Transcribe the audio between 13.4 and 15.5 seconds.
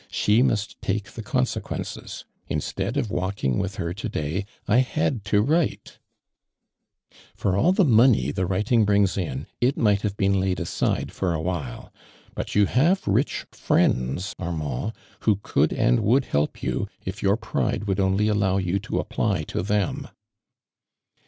friends, Armand, you if your to apply to who